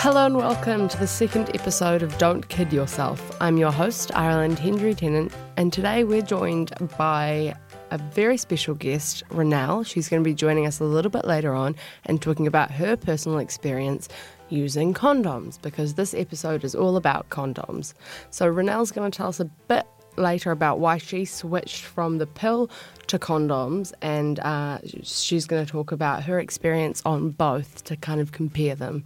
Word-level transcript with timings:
Hello 0.00 0.26
and 0.26 0.36
welcome 0.36 0.86
to 0.86 0.96
the 0.96 1.08
second 1.08 1.50
episode 1.56 2.04
of 2.04 2.16
Don't 2.18 2.48
Kid 2.48 2.72
Yourself. 2.72 3.36
I'm 3.40 3.56
your 3.56 3.72
host, 3.72 4.12
Ireland 4.14 4.56
Hendry 4.56 4.94
Tennant, 4.94 5.32
and 5.56 5.72
today 5.72 6.04
we're 6.04 6.22
joined 6.22 6.72
by 6.96 7.56
a 7.90 7.98
very 7.98 8.36
special 8.36 8.76
guest, 8.76 9.24
Renelle. 9.30 9.84
She's 9.84 10.08
going 10.08 10.22
to 10.22 10.24
be 10.24 10.34
joining 10.34 10.68
us 10.68 10.78
a 10.78 10.84
little 10.84 11.10
bit 11.10 11.24
later 11.24 11.52
on 11.52 11.74
and 12.04 12.22
talking 12.22 12.46
about 12.46 12.70
her 12.70 12.96
personal 12.96 13.40
experience 13.40 14.08
using 14.50 14.94
condoms 14.94 15.60
because 15.60 15.94
this 15.94 16.14
episode 16.14 16.62
is 16.62 16.76
all 16.76 16.96
about 16.96 17.28
condoms. 17.30 17.92
So, 18.30 18.48
Renelle's 18.48 18.92
going 18.92 19.10
to 19.10 19.16
tell 19.16 19.28
us 19.28 19.40
a 19.40 19.46
bit 19.46 19.84
later 20.16 20.52
about 20.52 20.78
why 20.78 20.98
she 20.98 21.24
switched 21.24 21.84
from 21.84 22.18
the 22.18 22.26
pill 22.28 22.70
to 23.08 23.18
condoms, 23.18 23.92
and 24.00 24.38
uh, 24.38 24.78
she's 25.02 25.44
going 25.44 25.66
to 25.66 25.70
talk 25.70 25.90
about 25.90 26.22
her 26.22 26.38
experience 26.38 27.02
on 27.04 27.30
both 27.30 27.82
to 27.82 27.96
kind 27.96 28.20
of 28.20 28.30
compare 28.30 28.76
them. 28.76 29.04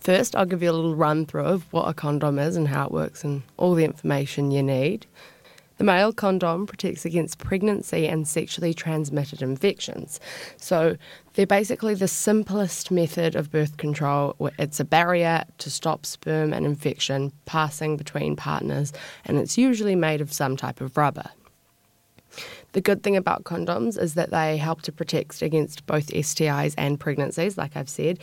First, 0.00 0.34
I'll 0.36 0.46
give 0.46 0.62
you 0.62 0.70
a 0.70 0.72
little 0.72 0.96
run 0.96 1.26
through 1.26 1.44
of 1.44 1.72
what 1.72 1.88
a 1.88 1.94
condom 1.94 2.38
is 2.38 2.56
and 2.56 2.68
how 2.68 2.86
it 2.86 2.92
works 2.92 3.24
and 3.24 3.42
all 3.56 3.74
the 3.74 3.84
information 3.84 4.50
you 4.50 4.62
need. 4.62 5.06
The 5.78 5.84
male 5.84 6.12
condom 6.12 6.66
protects 6.66 7.04
against 7.04 7.38
pregnancy 7.38 8.08
and 8.08 8.26
sexually 8.26 8.74
transmitted 8.74 9.42
infections. 9.42 10.18
So 10.56 10.96
they're 11.34 11.46
basically 11.46 11.94
the 11.94 12.08
simplest 12.08 12.90
method 12.90 13.36
of 13.36 13.52
birth 13.52 13.76
control. 13.76 14.34
It's 14.58 14.80
a 14.80 14.84
barrier 14.84 15.44
to 15.58 15.70
stop 15.70 16.04
sperm 16.04 16.52
and 16.52 16.66
infection 16.66 17.32
passing 17.46 17.96
between 17.96 18.34
partners, 18.34 18.92
and 19.24 19.38
it's 19.38 19.56
usually 19.56 19.94
made 19.94 20.20
of 20.20 20.32
some 20.32 20.56
type 20.56 20.80
of 20.80 20.96
rubber. 20.96 21.30
The 22.72 22.80
good 22.80 23.02
thing 23.02 23.16
about 23.16 23.44
condoms 23.44 24.00
is 24.00 24.14
that 24.14 24.30
they 24.30 24.56
help 24.56 24.82
to 24.82 24.92
protect 24.92 25.42
against 25.42 25.86
both 25.86 26.08
STIs 26.08 26.74
and 26.76 27.00
pregnancies, 27.00 27.56
like 27.56 27.76
I've 27.76 27.88
said, 27.88 28.18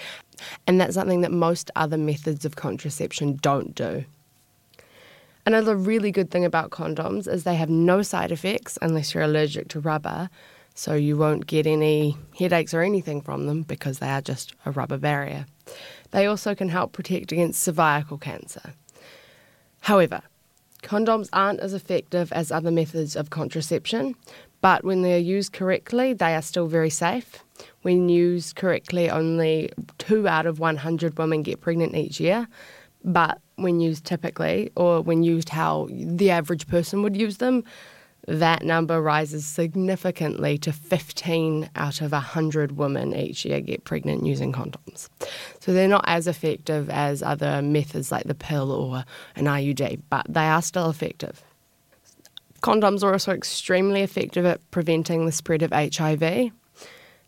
and 0.67 0.79
that's 0.79 0.93
something 0.93 1.21
that 1.21 1.31
most 1.31 1.71
other 1.75 1.97
methods 1.97 2.45
of 2.45 2.55
contraception 2.55 3.38
don't 3.41 3.73
do. 3.73 4.05
Another 5.47 5.75
really 5.75 6.11
good 6.11 6.31
thing 6.31 6.45
about 6.45 6.71
condoms 6.71 7.27
is 7.27 7.43
they 7.43 7.55
have 7.55 7.69
no 7.69 8.01
side 8.01 8.31
effects 8.31 8.77
unless 8.81 9.13
you're 9.13 9.23
allergic 9.23 9.67
to 9.69 9.79
rubber, 9.79 10.29
so 10.73 10.93
you 10.93 11.17
won't 11.17 11.47
get 11.47 11.66
any 11.66 12.17
headaches 12.38 12.73
or 12.73 12.81
anything 12.81 13.21
from 13.21 13.45
them 13.45 13.63
because 13.63 13.99
they 13.99 14.09
are 14.09 14.21
just 14.21 14.53
a 14.66 14.71
rubber 14.71 14.97
barrier. 14.97 15.45
They 16.11 16.25
also 16.25 16.53
can 16.55 16.69
help 16.69 16.93
protect 16.93 17.31
against 17.31 17.61
cervical 17.61 18.17
cancer. 18.17 18.73
However, 19.81 20.21
condoms 20.86 21.28
aren't 21.33 21.59
as 21.59 21.73
effective 21.73 22.31
as 22.31 22.52
other 22.52 22.72
methods 22.72 23.16
of 23.16 23.30
contraception, 23.30 24.16
but 24.61 24.83
when 24.83 25.02
they 25.02 25.16
are 25.16 25.30
used 25.36 25.52
correctly, 25.52 26.14
they 26.14 26.36
are 26.36 26.41
still 26.41 26.67
very 26.67 26.89
safe. 26.89 27.44
When 27.81 28.08
used 28.08 28.55
correctly, 28.55 29.09
only 29.09 29.72
two 29.97 30.28
out 30.28 30.45
of 30.45 30.59
100 30.59 31.17
women 31.17 31.44
get 31.44 31.61
pregnant 31.61 31.95
each 31.95 32.19
year, 32.19 32.47
but 33.03 33.39
when 33.56 33.80
used 33.80 34.06
typically, 34.06 34.72
or 34.75 35.02
when 35.02 35.23
used 35.23 35.50
how 35.50 35.88
the 35.91 36.31
average 36.31 36.67
person 36.67 37.02
would 37.03 37.17
use 37.17 37.38
them, 37.38 37.63
that 38.27 38.63
number 38.63 39.01
rises 39.01 39.45
significantly 39.45 40.57
to 40.59 40.71
15 40.71 41.69
out 41.75 42.01
of 42.01 42.11
100 42.11 42.73
women 42.73 43.15
each 43.15 43.45
year 43.45 43.61
get 43.61 43.83
pregnant 43.83 44.25
using 44.25 44.51
condoms. 44.51 45.09
So 45.59 45.73
they're 45.73 45.87
not 45.87 46.05
as 46.07 46.27
effective 46.27 46.89
as 46.89 47.21
other 47.21 47.61
methods 47.61 48.11
like 48.11 48.25
the 48.25 48.35
pill 48.35 48.71
or 48.71 49.05
an 49.35 49.45
IUD, 49.45 50.01
but 50.09 50.25
they 50.27 50.45
are 50.45 50.61
still 50.61 50.89
effective. 50.89 51.44
Condoms 52.61 53.03
are 53.03 53.11
also 53.11 53.31
extremely 53.31 54.01
effective 54.01 54.45
at 54.45 54.59
preventing 54.71 55.25
the 55.25 55.31
spread 55.31 55.61
of 55.61 55.71
HIV. 55.71 56.51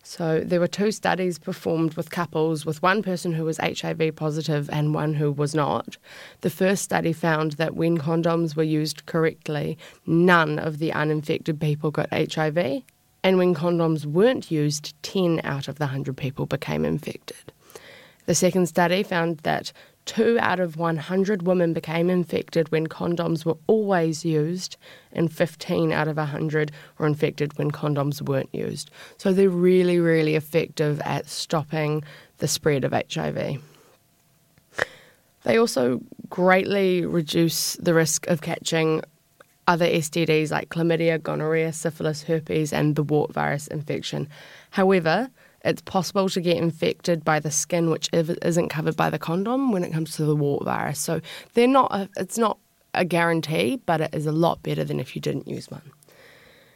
So 0.07 0.40
there 0.40 0.62
were 0.62 0.69
two 0.69 0.91
studies 0.91 1.38
performed 1.38 1.95
with 1.95 2.12
couples 2.12 2.66
with 2.66 2.81
one 2.81 3.03
person 3.03 3.34
who 3.34 3.44
was 3.44 3.57
HIV 3.57 4.16
positive 4.16 4.69
and 4.72 4.94
one 4.94 5.13
who 5.13 5.34
was 5.34 5.53
not. 5.53 5.97
The 6.40 6.50
first 6.50 6.81
study 6.81 7.12
found 7.12 7.51
that 7.53 7.75
when 7.75 7.97
condoms 7.97 8.56
were 8.56 8.63
used 8.63 9.06
correctly, 9.06 9.78
none 10.06 10.59
of 10.59 10.78
the 10.79 10.94
uninfected 10.94 11.59
people 11.59 11.91
got 11.91 12.07
HIV. 12.13 12.84
And 13.22 13.38
when 13.38 13.53
condoms 13.53 14.06
weren't 14.06 14.50
used, 14.50 14.94
10 15.03 15.41
out 15.44 15.67
of 15.67 15.75
the 15.75 15.88
100 15.88 16.16
people 16.16 16.46
became 16.46 16.85
infected. 16.85 17.51
The 18.28 18.35
second 18.35 18.67
study 18.67 19.03
found 19.03 19.40
that 19.40 19.73
two 20.07 20.40
out 20.40 20.59
of 20.59 20.78
100 20.78 21.44
women 21.44 21.73
became 21.73 22.09
infected 22.09 22.72
when 22.72 22.88
condoms 22.88 23.45
were 23.45 23.57
always 23.68 24.25
used, 24.25 24.78
and 25.12 25.31
15 25.31 25.91
out 25.91 26.07
of 26.07 26.18
100 26.18 26.72
were 26.97 27.06
infected 27.06 27.56
when 27.59 27.69
condoms 27.69 28.22
weren't 28.22 28.53
used. 28.53 28.90
So 29.17 29.31
they're 29.31 29.50
really, 29.50 30.00
really 30.00 30.35
effective 30.35 31.00
at 31.01 31.28
stopping 31.28 32.03
the 32.40 32.47
spread 32.47 32.84
of 32.84 32.94
HIV. 32.94 33.62
They 35.44 35.57
also 35.57 36.01
greatly 36.29 37.06
reduce 37.06 37.73
the 37.75 37.94
risk 37.94 38.25
of 38.28 38.41
catching 38.41 39.01
other 39.67 39.85
STDs 39.85 40.50
like 40.50 40.69
chlamydia, 40.69 41.22
gonorrhea, 41.22 41.73
syphilis, 41.73 42.23
herpes, 42.23 42.72
and 42.72 42.96
the 42.96 43.03
wart 43.03 43.34
virus 43.34 43.67
infection. 43.67 44.29
However, 44.72 45.29
it's 45.67 45.81
possible 45.81 46.29
to 46.29 46.41
get 46.41 46.57
infected 46.57 47.25
by 47.25 47.39
the 47.39 47.51
skin 47.51 47.89
which 47.89 48.09
isn't 48.13 48.69
covered 48.69 48.95
by 48.95 49.09
the 49.09 49.19
condom 49.19 49.72
when 49.72 49.83
it 49.83 49.91
comes 49.91 50.16
to 50.16 50.25
the 50.25 50.35
wart 50.35 50.63
virus. 50.63 51.00
So 51.00 51.19
they're 51.53 51.67
not. 51.67 51.94
A, 51.94 52.09
it's 52.17 52.38
not 52.38 52.57
a 52.94 53.03
guarantee, 53.03 53.81
but 53.85 54.01
it 54.01 54.16
is 54.16 54.25
a 54.25 54.31
lot 54.31 54.63
better 54.63 54.83
than 54.83 55.00
if 55.00 55.16
you 55.16 55.22
didn't 55.22 55.47
use 55.47 55.69
one. 55.69 55.91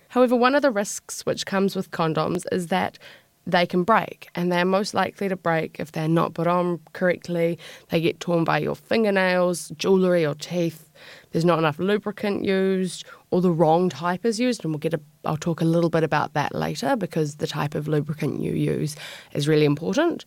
However, 0.10 0.36
one 0.36 0.56
of 0.56 0.62
the 0.62 0.72
risks 0.72 1.26
which 1.26 1.46
comes 1.46 1.74
with 1.74 1.90
condoms 1.92 2.44
is 2.52 2.68
that 2.68 3.00
they 3.48 3.66
can 3.66 3.84
break, 3.84 4.30
and 4.36 4.52
they're 4.52 4.66
most 4.66 4.94
likely 4.94 5.30
to 5.30 5.38
break 5.38 5.80
if 5.80 5.94
they're 5.94 6.08
not 6.08 6.34
put 6.34 6.48
on 6.48 6.80
correctly. 6.94 7.58
They 7.90 8.02
get 8.02 8.20
torn 8.20 8.44
by 8.44 8.60
your 8.60 8.76
fingernails, 8.76 9.70
jewellery, 9.78 10.26
or 10.26 10.36
teeth 10.36 10.91
there's 11.32 11.46
not 11.46 11.60
enough 11.60 11.80
lubricant 11.80 12.44
used, 12.44 13.06
or 13.30 13.42
the 13.42 13.52
wrong 13.52 13.90
type 13.90 14.26
is 14.26 14.40
used, 14.40 14.64
and 14.64 14.74
we'll 14.74 14.80
get 14.80 14.94
a, 14.94 15.02
I'll 15.26 15.38
talk 15.38 15.62
a 15.62 15.66
little 15.66 15.90
bit 15.90 16.04
about 16.04 16.34
that 16.34 16.54
later 16.54 16.96
because 16.96 17.36
the 17.36 17.48
type 17.48 17.76
of 17.76 17.88
lubricant 17.88 18.42
you 18.42 18.54
use 18.54 18.96
is 19.34 19.48
really 19.48 19.66
important. 19.66 20.26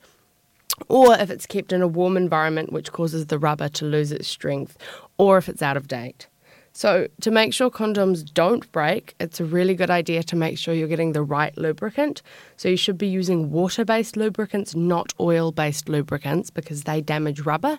Or 0.88 1.14
if 1.14 1.30
it's 1.30 1.46
kept 1.46 1.72
in 1.72 1.82
a 1.82 1.88
warm 1.88 2.16
environment, 2.16 2.72
which 2.72 2.92
causes 2.92 3.26
the 3.26 3.38
rubber 3.38 3.68
to 3.68 3.84
lose 3.84 4.12
its 4.12 4.26
strength, 4.26 4.76
or 5.18 5.38
if 5.38 5.48
it's 5.48 5.62
out 5.62 5.76
of 5.76 5.88
date. 5.88 6.28
So, 6.76 7.06
to 7.20 7.30
make 7.30 7.54
sure 7.54 7.70
condoms 7.70 8.24
don't 8.24 8.70
break, 8.72 9.14
it's 9.20 9.38
a 9.38 9.44
really 9.44 9.76
good 9.76 9.90
idea 9.90 10.24
to 10.24 10.34
make 10.34 10.58
sure 10.58 10.74
you're 10.74 10.88
getting 10.88 11.12
the 11.12 11.22
right 11.22 11.56
lubricant. 11.56 12.20
So, 12.56 12.68
you 12.68 12.76
should 12.76 12.98
be 12.98 13.06
using 13.06 13.52
water 13.52 13.84
based 13.84 14.16
lubricants, 14.16 14.74
not 14.74 15.12
oil 15.20 15.52
based 15.52 15.88
lubricants, 15.88 16.50
because 16.50 16.82
they 16.82 17.00
damage 17.00 17.42
rubber. 17.42 17.78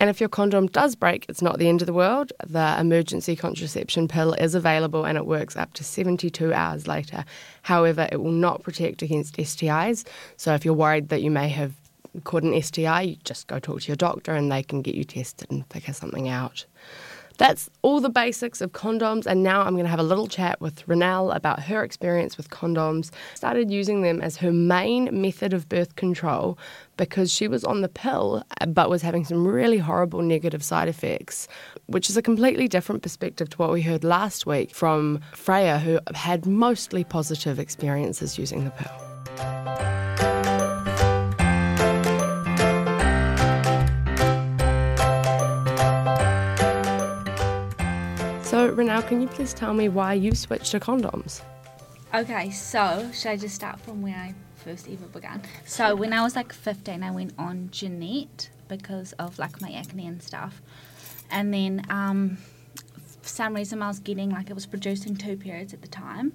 And 0.00 0.10
if 0.10 0.20
your 0.20 0.28
condom 0.28 0.66
does 0.66 0.96
break, 0.96 1.26
it's 1.28 1.40
not 1.40 1.58
the 1.58 1.68
end 1.68 1.80
of 1.80 1.86
the 1.86 1.92
world. 1.92 2.32
The 2.44 2.76
emergency 2.78 3.36
contraception 3.36 4.08
pill 4.08 4.34
is 4.34 4.54
available 4.54 5.04
and 5.04 5.16
it 5.16 5.26
works 5.26 5.56
up 5.56 5.72
to 5.74 5.84
72 5.84 6.52
hours 6.52 6.86
later. 6.86 7.24
However, 7.62 8.08
it 8.10 8.16
will 8.16 8.32
not 8.32 8.62
protect 8.62 9.02
against 9.02 9.36
STIs. 9.36 10.04
So 10.36 10.52
if 10.54 10.64
you're 10.64 10.74
worried 10.74 11.08
that 11.10 11.22
you 11.22 11.30
may 11.30 11.48
have 11.48 11.72
caught 12.24 12.42
an 12.42 12.60
STI, 12.60 13.02
you 13.02 13.16
just 13.24 13.46
go 13.46 13.58
talk 13.58 13.82
to 13.82 13.88
your 13.88 13.96
doctor 13.96 14.32
and 14.32 14.50
they 14.50 14.62
can 14.62 14.82
get 14.82 14.94
you 14.94 15.04
tested 15.04 15.50
and 15.50 15.66
figure 15.66 15.94
something 15.94 16.28
out. 16.28 16.66
That's 17.36 17.68
all 17.82 18.00
the 18.00 18.10
basics 18.10 18.60
of 18.60 18.72
condoms, 18.72 19.26
and 19.26 19.42
now 19.42 19.62
I'm 19.62 19.74
going 19.74 19.84
to 19.84 19.90
have 19.90 19.98
a 19.98 20.04
little 20.04 20.28
chat 20.28 20.60
with 20.60 20.86
Renelle 20.86 21.34
about 21.34 21.60
her 21.64 21.82
experience 21.82 22.36
with 22.36 22.48
condoms. 22.50 23.10
Started 23.34 23.70
using 23.70 24.02
them 24.02 24.20
as 24.20 24.36
her 24.36 24.52
main 24.52 25.08
method 25.20 25.52
of 25.52 25.68
birth 25.68 25.96
control 25.96 26.56
because 26.96 27.32
she 27.32 27.48
was 27.48 27.64
on 27.64 27.80
the 27.80 27.88
pill 27.88 28.44
but 28.68 28.88
was 28.88 29.02
having 29.02 29.24
some 29.24 29.46
really 29.46 29.78
horrible 29.78 30.22
negative 30.22 30.62
side 30.62 30.88
effects, 30.88 31.48
which 31.86 32.08
is 32.08 32.16
a 32.16 32.22
completely 32.22 32.68
different 32.68 33.02
perspective 33.02 33.50
to 33.50 33.56
what 33.56 33.72
we 33.72 33.82
heard 33.82 34.04
last 34.04 34.46
week 34.46 34.72
from 34.72 35.20
Freya, 35.32 35.80
who 35.80 35.98
had 36.14 36.46
mostly 36.46 37.02
positive 37.02 37.58
experiences 37.58 38.38
using 38.38 38.64
the 38.64 38.70
pill. 38.70 39.93
So, 48.54 48.72
Renelle, 48.72 49.04
can 49.08 49.20
you 49.20 49.26
please 49.26 49.52
tell 49.52 49.74
me 49.74 49.88
why 49.88 50.12
you 50.12 50.32
switched 50.32 50.70
to 50.70 50.78
condoms? 50.78 51.42
Okay, 52.14 52.52
so 52.52 53.10
should 53.12 53.30
I 53.30 53.36
just 53.36 53.56
start 53.56 53.80
from 53.80 54.00
where 54.00 54.14
I 54.14 54.32
first 54.54 54.86
ever 54.88 55.06
began? 55.06 55.42
So, 55.66 55.96
when 55.96 56.12
I 56.12 56.22
was 56.22 56.36
like 56.36 56.52
15, 56.52 57.02
I 57.02 57.10
went 57.10 57.34
on 57.36 57.68
Ginet 57.72 58.50
because 58.68 59.12
of 59.14 59.40
like 59.40 59.60
my 59.60 59.72
acne 59.72 60.06
and 60.06 60.22
stuff. 60.22 60.62
And 61.32 61.52
then, 61.52 61.84
um, 61.90 62.38
for 63.22 63.28
some 63.28 63.54
reason, 63.56 63.82
I 63.82 63.88
was 63.88 63.98
getting 63.98 64.30
like 64.30 64.50
it 64.50 64.54
was 64.54 64.66
producing 64.66 65.16
two 65.16 65.36
periods 65.36 65.74
at 65.74 65.82
the 65.82 65.88
time. 65.88 66.32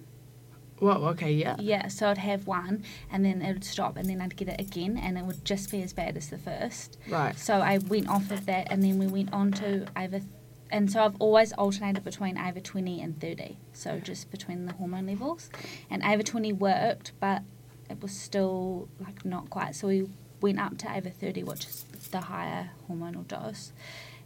Well, 0.82 1.06
okay, 1.12 1.32
yeah. 1.32 1.56
Yeah, 1.58 1.88
so 1.88 2.10
I'd 2.10 2.18
have 2.18 2.48
one 2.48 2.84
and 3.14 3.24
then 3.24 3.42
it 3.42 3.54
would 3.54 3.64
stop 3.64 3.96
and 3.96 4.10
then 4.10 4.20
I'd 4.20 4.36
get 4.36 4.50
it 4.50 4.60
again 4.60 4.98
and 4.98 5.18
it 5.18 5.24
would 5.24 5.46
just 5.46 5.72
be 5.72 5.82
as 5.84 5.94
bad 5.94 6.18
as 6.18 6.30
the 6.30 6.38
first. 6.38 6.98
Right. 7.08 7.38
So 7.38 7.56
I 7.56 7.78
went 7.78 8.10
off 8.10 8.30
of 8.30 8.46
that 8.48 8.72
and 8.72 8.84
then 8.84 9.00
we 9.00 9.08
went 9.08 9.32
on 9.32 9.54
to 9.54 9.86
either 9.96 10.22
and 10.70 10.92
so 10.92 11.04
I've 11.04 11.16
always 11.20 11.52
alternated 11.54 12.04
between 12.04 12.38
Ava 12.38 12.62
20 12.62 13.02
and 13.02 13.20
30, 13.20 13.58
so 13.74 14.00
just 14.00 14.32
between 14.32 14.66
the 14.66 14.74
hormone 14.74 15.08
levels. 15.08 15.50
And 15.90 16.04
Ava 16.04 16.24
20 16.24 16.54
worked, 16.54 17.14
but 17.20 17.44
it 17.90 18.02
was 18.02 18.12
still 18.12 18.88
like 19.00 19.26
not 19.26 19.50
quite. 19.50 19.76
So 19.76 19.88
we 19.88 20.08
went 20.42 20.60
up 20.60 20.78
to 20.80 20.92
Ava 20.92 21.10
30, 21.10 21.44
which 21.44 21.66
is 21.66 21.86
the 22.12 22.22
higher 22.22 22.72
hormonal 22.90 23.28
dose, 23.28 23.72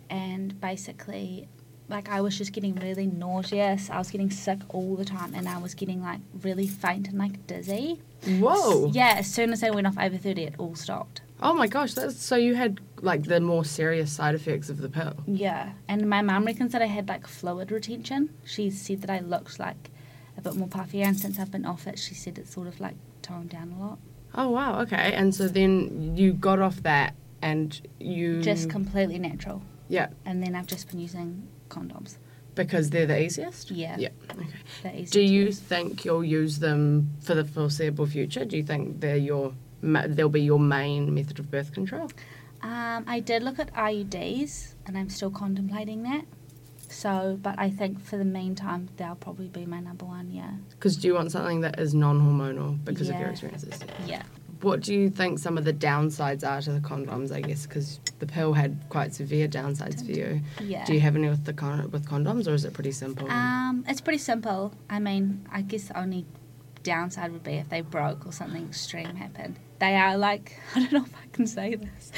and 0.09 0.59
basically. 0.59 1.47
Like 1.89 2.07
I 2.09 2.21
was 2.21 2.37
just 2.37 2.53
getting 2.53 2.75
really 2.75 3.07
nauseous. 3.07 3.89
I 3.89 3.97
was 3.97 4.09
getting 4.09 4.31
sick 4.31 4.59
all 4.69 4.95
the 4.95 5.03
time, 5.03 5.33
and 5.35 5.49
I 5.49 5.57
was 5.57 5.73
getting 5.75 6.01
like 6.01 6.21
really 6.41 6.65
faint 6.65 7.09
and 7.09 7.17
like 7.17 7.45
dizzy. 7.45 8.01
Whoa. 8.25 8.87
Yeah, 8.87 9.15
as 9.17 9.27
soon 9.31 9.51
as 9.51 9.63
I 9.63 9.69
went 9.69 9.85
off 9.85 9.97
over 9.99 10.17
thirty, 10.17 10.43
it 10.43 10.55
all 10.57 10.75
stopped. 10.75 11.21
Oh 11.41 11.53
my 11.53 11.67
gosh, 11.67 11.93
that's 11.93 12.15
so 12.15 12.37
you 12.37 12.55
had 12.55 12.79
like 13.03 13.23
the 13.23 13.39
more 13.39 13.65
serious 13.65 14.11
side 14.11 14.33
effects 14.35 14.69
of 14.69 14.77
the 14.79 14.89
pill. 14.89 15.13
Yeah, 15.27 15.73
and 15.87 16.09
my 16.09 16.21
mum 16.21 16.45
reckons 16.45 16.71
that 16.71 16.81
I 16.81 16.85
had 16.87 17.07
like 17.09 17.27
fluid 17.27 17.71
retention. 17.71 18.29
She 18.45 18.69
said 18.71 19.01
that 19.01 19.09
I 19.09 19.19
looked 19.19 19.59
like 19.59 19.91
a 20.37 20.41
bit 20.41 20.55
more 20.55 20.67
puffier, 20.67 21.05
and 21.05 21.19
since 21.19 21.37
I've 21.39 21.51
been 21.51 21.65
off 21.65 21.85
it, 21.85 21.99
she 21.99 22.15
said 22.15 22.37
it's 22.37 22.53
sort 22.53 22.67
of 22.67 22.79
like 22.79 22.95
toned 23.21 23.49
down 23.49 23.71
a 23.77 23.79
lot. 23.85 23.99
Oh 24.35 24.49
wow, 24.49 24.81
okay. 24.81 25.13
And 25.13 25.35
so 25.35 25.47
then 25.47 26.15
you 26.17 26.33
got 26.33 26.59
off 26.59 26.77
that 26.83 27.13
and 27.41 27.79
you 27.99 28.41
Just 28.41 28.69
completely 28.69 29.19
natural. 29.19 29.61
Yeah, 29.89 30.07
And 30.25 30.41
then 30.41 30.55
I've 30.55 30.65
just 30.65 30.89
been 30.89 30.99
using 30.99 31.47
condoms. 31.69 32.15
because 32.55 32.89
they're 32.89 33.05
the 33.05 33.21
easiest? 33.21 33.69
Yeah. 33.69 33.97
Yeah. 33.99 34.09
Okay. 34.31 34.47
They're 34.81 34.95
easy 34.95 35.11
Do 35.11 35.21
you 35.21 35.43
use. 35.47 35.59
think 35.59 36.05
you'll 36.05 36.23
use 36.23 36.59
them 36.59 37.11
for 37.21 37.35
the 37.35 37.43
foreseeable 37.43 38.05
future? 38.07 38.45
Do 38.45 38.55
you 38.57 38.63
think 38.63 39.01
they're 39.01 39.17
your 39.17 39.53
they'll 39.81 40.29
be 40.29 40.41
your 40.41 40.59
main 40.59 41.13
method 41.13 41.37
of 41.39 41.51
birth 41.51 41.73
control? 41.73 42.09
Um, 42.63 43.03
I 43.07 43.19
did 43.19 43.43
look 43.43 43.59
at 43.59 43.73
IUDs, 43.73 44.73
and 44.85 44.97
I'm 44.97 45.09
still 45.09 45.29
contemplating 45.29 46.03
that. 46.03 46.25
So, 46.89 47.37
but 47.41 47.59
I 47.59 47.69
think 47.69 47.99
for 47.99 48.17
the 48.17 48.25
meantime, 48.25 48.87
they'll 48.97 49.15
probably 49.15 49.47
be 49.47 49.65
my 49.65 49.79
number 49.79 50.05
one. 50.05 50.31
Yeah. 50.31 50.51
Because 50.69 50.95
do 50.95 51.07
you 51.07 51.15
want 51.15 51.31
something 51.31 51.61
that 51.61 51.79
is 51.79 51.93
non-hormonal 51.93 52.83
because 52.85 53.09
of 53.09 53.19
your 53.19 53.29
experiences? 53.29 53.79
Yeah. 54.05 54.23
What 54.61 54.79
do 54.79 54.93
you 54.93 55.09
think 55.09 55.39
some 55.39 55.57
of 55.57 55.65
the 55.65 55.73
downsides 55.73 56.47
are 56.47 56.61
to 56.61 56.71
the 56.71 56.79
condoms? 56.79 57.33
I 57.33 57.41
guess 57.41 57.65
because 57.65 57.99
the 58.19 58.25
pill 58.25 58.53
had 58.53 58.79
quite 58.87 59.13
severe 59.13 59.47
downsides 59.49 60.05
for 60.05 60.13
you. 60.13 60.39
Yeah. 60.61 60.85
Do 60.85 60.93
you 60.93 61.01
have 61.01 61.17
any 61.17 61.27
with 61.27 61.43
the 61.43 61.51
con- 61.51 61.91
with 61.91 62.05
condoms, 62.07 62.47
or 62.47 62.53
is 62.53 62.63
it 62.63 62.73
pretty 62.73 62.93
simple? 62.93 63.29
Um, 63.29 63.83
it's 63.89 63.99
pretty 63.99 64.19
simple. 64.19 64.73
I 64.89 64.99
mean, 64.99 65.45
I 65.51 65.63
guess 65.63 65.91
only 65.95 66.25
downside 66.83 67.31
would 67.31 67.43
be 67.43 67.53
if 67.53 67.69
they 67.69 67.81
broke 67.81 68.25
or 68.25 68.31
something 68.31 68.63
extreme 68.67 69.15
happened. 69.15 69.57
They 69.79 69.95
are 69.95 70.17
like 70.17 70.57
I 70.75 70.79
don't 70.79 70.91
know 70.93 71.03
if 71.03 71.13
I 71.15 71.27
can 71.31 71.47
say 71.47 71.75
this. 71.75 72.11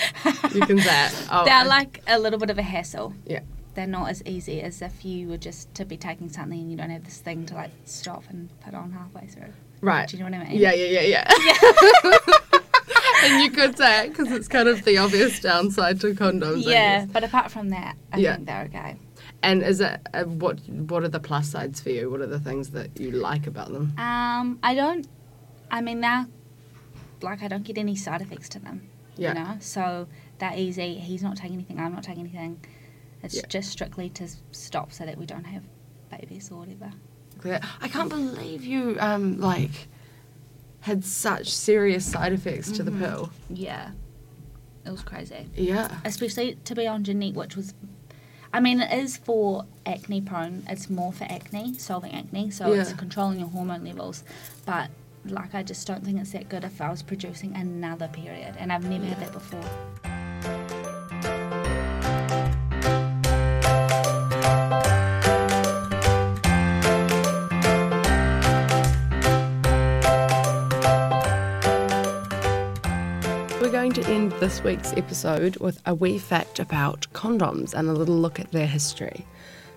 you 0.54 0.62
can 0.62 0.80
say 0.80 1.06
it. 1.08 1.28
Oh, 1.32 1.46
They're 1.46 1.66
like 1.66 2.02
a 2.08 2.20
little 2.20 2.40
bit 2.40 2.50
of 2.50 2.58
a 2.58 2.64
hassle. 2.64 3.14
Yeah. 3.26 3.42
They're 3.76 3.88
not 3.88 4.10
as 4.10 4.24
easy 4.26 4.62
as 4.62 4.82
if 4.82 5.04
you 5.04 5.28
were 5.28 5.38
just 5.38 5.74
to 5.76 5.84
be 5.86 5.98
taking 5.98 6.30
something 6.30 6.60
and 6.60 6.72
you 6.72 6.78
don't 6.78 6.90
have 6.92 7.04
this 7.04 7.18
thing 7.18 7.46
to 7.48 7.56
like 7.56 7.72
stop 7.86 8.24
and 8.30 8.50
put 8.62 8.74
on 8.74 8.92
halfway 8.92 9.28
through. 9.28 9.54
right. 9.82 10.08
Do 10.08 10.16
you 10.18 10.24
know 10.24 10.30
what 10.30 10.40
I 10.48 10.50
mean? 10.50 10.60
Yeah, 10.60 10.74
yeah, 10.74 11.02
yeah, 11.02 11.28
yeah. 12.04 12.18
and 13.24 13.44
you 13.44 13.52
could 13.52 13.78
say 13.78 14.06
it 14.06 14.10
because 14.10 14.32
it's 14.32 14.48
kind 14.48 14.68
of 14.70 14.84
the 14.86 14.98
obvious 14.98 15.40
downside 15.40 16.00
to 16.02 16.14
condoms. 16.14 16.64
Yeah, 16.66 17.06
but 17.12 17.24
apart 17.24 17.52
from 17.52 17.70
that, 17.70 17.96
I 18.14 18.18
Yeah. 18.18 18.36
think 18.36 18.48
they're 18.48 18.64
okay. 18.64 18.98
And 19.46 19.62
is 19.62 19.80
it 19.80 20.00
uh, 20.14 20.24
what? 20.24 20.60
What 20.68 21.04
are 21.04 21.08
the 21.08 21.20
plus 21.20 21.48
sides 21.50 21.80
for 21.80 21.90
you? 21.92 22.10
What 22.10 22.20
are 22.22 22.26
the 22.28 22.40
things 22.40 22.72
that 22.72 23.00
you 23.00 23.12
like 23.12 23.46
about 23.46 23.72
them? 23.72 23.94
Um, 23.98 24.58
I 24.64 24.74
don't. 24.74 25.08
I 25.70 25.82
mean, 25.82 26.00
now, 26.00 26.26
like, 27.22 27.44
I 27.44 27.48
don't 27.48 27.64
get 27.64 27.78
any 27.78 27.96
side 27.96 28.22
effects 28.22 28.50
to 28.50 28.60
them. 28.60 28.90
Yeah. 29.18 29.30
You 29.30 29.34
know, 29.36 29.58
so 29.60 30.08
they're 30.40 30.58
easy. 30.58 30.96
He's 30.96 31.22
not 31.22 31.38
taking 31.38 31.54
anything. 31.56 31.80
I'm 31.80 31.94
not 31.94 32.04
taking 32.04 32.22
anything. 32.26 32.60
It's 33.24 33.36
Yeah. 33.36 33.44
just 33.48 33.70
strictly 33.72 34.10
to 34.12 34.28
stop 34.52 34.92
so 34.92 35.06
that 35.06 35.18
we 35.18 35.26
don't 35.28 35.46
have 35.46 35.64
babies 36.10 36.50
or 36.52 36.58
whatever. 36.60 36.92
Clear. 37.38 37.60
I 37.82 37.88
can't 37.88 38.10
believe 38.10 38.64
you 38.66 38.98
um 39.00 39.40
like 39.40 39.88
had 40.82 41.04
such 41.06 41.54
serious 41.54 42.06
side 42.06 42.34
effects 42.34 42.72
to 42.72 42.84
the 42.84 42.92
Mhm. 42.92 43.00
pill. 43.00 43.30
Yeah, 43.50 43.92
it 44.86 44.92
was 44.92 45.02
crazy. 45.04 45.48
Yeah. 45.56 45.98
Especially 46.04 46.56
to 46.64 46.74
be 46.76 46.88
on 46.88 47.04
Ginet, 47.04 47.36
which 47.36 47.56
was. 47.56 47.74
I 48.56 48.62
mean, 48.62 48.80
it 48.80 48.94
is 48.94 49.18
for 49.18 49.66
acne 49.86 50.22
prone. 50.22 50.64
It's 50.70 50.90
more 50.90 51.12
for 51.12 51.26
acne, 51.26 51.78
solving 51.78 52.14
acne. 52.16 52.52
So 52.52 52.72
it's 52.72 52.94
controlling 52.94 53.38
your 53.38 53.50
hormone 53.50 53.84
levels. 53.84 54.24
But 54.66 54.90
like, 55.26 55.54
I 55.54 55.62
just 55.62 55.86
don't 55.86 56.06
think 56.06 56.22
it's 56.22 56.32
that 56.32 56.48
good 56.48 56.64
if 56.64 56.80
I 56.80 56.90
was 56.90 57.04
producing 57.04 57.54
another 57.54 58.08
period, 58.08 58.56
and 58.58 58.72
I've 58.72 58.90
never 58.90 59.04
had 59.04 59.20
that 59.20 59.34
before. 59.34 60.75
To 73.96 74.06
end 74.08 74.34
this 74.34 74.62
week's 74.62 74.92
episode 74.98 75.56
with 75.58 75.82
a 75.86 75.96
wee 75.96 76.18
fact 76.18 76.60
about 76.60 77.08
condoms 77.14 77.74
and 77.74 77.88
a 77.88 77.94
little 77.94 78.18
look 78.18 78.42
at 78.42 78.52
their 78.52 78.68
history. 78.68 79.26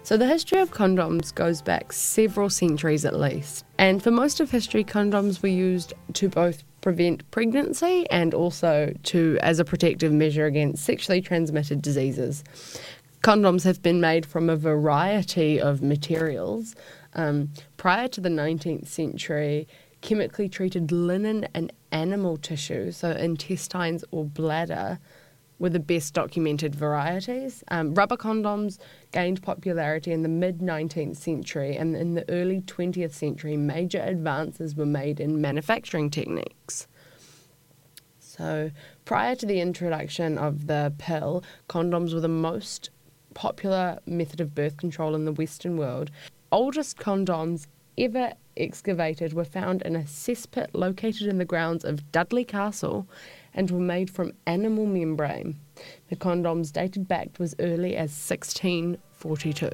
So, 0.03 0.17
the 0.17 0.27
history 0.27 0.59
of 0.59 0.73
condoms 0.73 1.33
goes 1.33 1.63
back 1.63 1.93
several 1.93 2.51
centuries 2.51 3.05
at 3.05 3.15
least. 3.15 3.65
And 3.79 4.03
for 4.03 4.11
most 4.11 4.41
of 4.41 4.51
history, 4.51 4.83
condoms 4.83 5.41
were 5.41 5.49
used 5.49 5.95
to 6.15 6.29
both 6.29 6.65
prevent 6.81 7.31
pregnancy 7.31 8.11
and 8.11 8.35
also 8.35 8.93
to 9.05 9.39
as 9.41 9.61
a 9.61 9.65
protective 9.65 10.13
measure 10.13 10.47
against 10.47 10.85
sexually 10.85 11.21
transmitted 11.21 11.81
diseases. 11.81 12.43
Condoms 13.23 13.63
have 13.63 13.83
been 13.83 14.01
made 14.01 14.27
from 14.27 14.51
a 14.51 14.57
variety 14.57 15.61
of 15.61 15.81
materials. 15.81 16.75
Um, 17.15 17.53
prior 17.77 18.09
to 18.09 18.21
the 18.21 18.31
19th 18.31 18.89
century, 18.89 19.69
chemically 20.01 20.49
treated 20.49 20.93
linen 20.93 21.49
and 21.55 21.73
animal 21.93 22.37
tissue, 22.37 22.93
so 22.93 23.11
intestines 23.11 24.05
or 24.11 24.25
bladder, 24.25 24.99
were 25.59 25.71
the 25.71 25.81
best 25.81 26.15
documented 26.15 26.75
varieties. 26.75 27.65
Um, 27.69 27.95
rubber 27.95 28.17
condoms 28.17 28.79
gained 29.13 29.43
popularity 29.43 30.13
in 30.13 30.23
the 30.23 30.29
mid 30.29 30.59
19th 30.59 31.17
century, 31.17 31.77
and 31.77 31.97
in 31.97 32.15
the 32.15 32.29
early 32.31 32.61
20th 32.61 33.13
century, 33.13 33.57
major 33.57 34.01
advances 34.01 34.77
were 34.77 34.87
made 34.87 35.21
in 35.21 35.41
manufacturing 35.41 36.11
techniques. 36.11 36.87
So, 38.21 38.71
prior 39.05 39.35
to 39.35 39.47
the 39.47 39.61
introduction 39.61 40.39
of 40.39 40.69
the 40.69 40.93
pill, 40.99 41.43
condoms 41.69 42.15
were 42.15 42.21
the 42.21 42.29
most 42.29 42.91
popular 43.35 43.99
method 44.07 44.41
of 44.41 44.55
birth 44.55 44.77
control 44.77 45.15
in 45.15 45.25
the 45.25 45.33
Western 45.33 45.77
world. 45.77 46.11
Oldest 46.53 46.99
condoms 46.99 47.67
ever 47.99 48.33
excavated 48.57 49.33
were 49.33 49.45
found 49.45 49.83
in 49.83 49.97
a 49.97 50.01
cesspit 50.01 50.69
located 50.73 51.27
in 51.27 51.39
the 51.39 51.45
grounds 51.45 51.85
of 51.85 52.11
Dudley 52.13 52.45
Castle 52.45 53.07
and 53.55 53.71
were 53.71 53.81
made 53.81 54.11
from 54.11 54.33
animal 54.47 54.87
membrane. 54.87 55.59
The 56.09 56.17
condoms 56.17 56.73
dated 56.73 57.09
back 57.09 57.35
to 57.35 57.43
as 57.43 57.55
early 57.59 57.97
as 57.97 58.11
1642. 58.11 59.71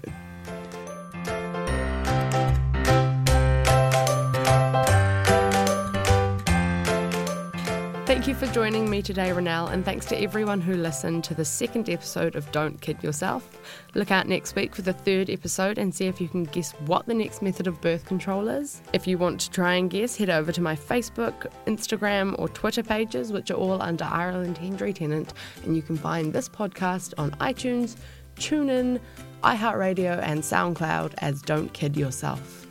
Thank 8.25 8.41
you 8.41 8.47
for 8.49 8.55
joining 8.55 8.89
me 8.89 9.03
today, 9.03 9.33
Renelle, 9.33 9.71
and 9.71 9.85
thanks 9.85 10.07
to 10.07 10.19
everyone 10.19 10.63
who 10.63 10.77
listened 10.77 11.25
to 11.25 11.35
the 11.35 11.45
second 11.45 11.91
episode 11.91 12.37
of 12.37 12.51
Don't 12.53 12.81
Kid 12.81 13.03
Yourself. 13.03 13.47
Look 13.95 14.11
out 14.11 14.27
next 14.27 14.57
week 14.57 14.75
for 14.75 14.81
the 14.81 14.95
third 14.95 15.29
episode 15.29 15.77
and 15.77 15.95
see 15.95 16.07
if 16.07 16.23
you 16.23 16.29
can 16.29 16.45
guess 16.45 16.73
what 16.87 17.05
the 17.05 17.13
next 17.13 17.43
method 17.43 17.67
of 17.67 17.83
birth 17.83 18.07
control 18.07 18.49
is. 18.49 18.81
If 18.95 19.07
you 19.07 19.19
want 19.19 19.43
to 19.43 19.51
try 19.51 19.75
and 19.75 19.91
guess, 19.91 20.17
head 20.17 20.31
over 20.31 20.53
to 20.53 20.63
my 20.63 20.75
Facebook, 20.75 21.49
Instagram, 21.67 22.35
or 22.39 22.49
Twitter 22.49 22.83
pages, 22.83 23.31
which 23.31 23.51
are 23.51 23.59
all 23.59 23.83
under 23.83 24.05
Ireland 24.05 24.57
Hendry 24.57 24.95
Tennant, 24.95 25.35
and 25.63 25.77
you 25.77 25.83
can 25.83 25.99
find 25.99 26.33
this 26.33 26.49
podcast 26.49 27.13
on 27.19 27.33
iTunes, 27.33 27.97
TuneIn, 28.37 29.01
iHeartRadio, 29.43 30.23
and 30.23 30.41
SoundCloud 30.41 31.13
as 31.19 31.43
Don't 31.43 31.71
Kid 31.75 31.95
Yourself. 31.95 32.69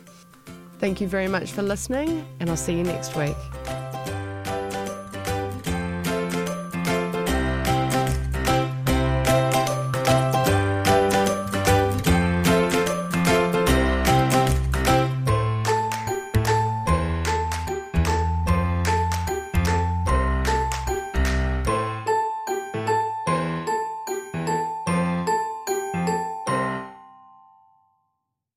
Thank 0.80 1.00
you 1.00 1.06
very 1.06 1.28
much 1.28 1.52
for 1.52 1.62
listening, 1.62 2.26
and 2.40 2.50
I'll 2.50 2.56
see 2.56 2.76
you 2.76 2.82
next 2.82 3.14
week. 3.14 3.36